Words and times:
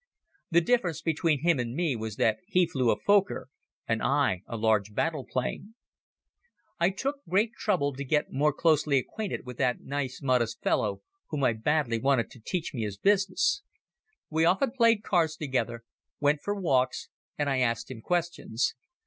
The 0.49 0.61
difference 0.61 0.99
between 1.03 1.43
him 1.43 1.59
and 1.59 1.75
me 1.75 1.95
was 1.95 2.15
that 2.15 2.39
he 2.47 2.65
flew 2.65 2.89
a 2.89 2.99
Fokker 2.99 3.49
and 3.87 4.01
I 4.01 4.41
a 4.47 4.57
large 4.57 4.95
battle 4.95 5.27
plane. 5.29 5.75
I 6.79 6.89
took 6.89 7.17
great 7.29 7.53
trouble 7.53 7.93
to 7.93 8.03
get 8.03 8.31
more 8.31 8.51
closely 8.51 8.97
acquainted 8.97 9.45
with 9.45 9.57
that 9.57 9.81
nice 9.81 10.19
modest 10.19 10.59
fellow 10.63 11.03
whom 11.29 11.43
I 11.43 11.53
badly 11.53 11.99
wanted 11.99 12.31
to 12.31 12.39
teach 12.39 12.73
me 12.73 12.81
his 12.81 12.97
business. 12.97 13.61
We 14.27 14.43
often 14.43 14.71
played 14.71 15.03
cards 15.03 15.35
together, 15.37 15.83
went 16.19 16.41
for 16.41 16.59
walks 16.59 17.09
and 17.37 17.47
I 17.47 17.59
asked 17.59 17.91
him 17.91 18.01
questions. 18.01 18.73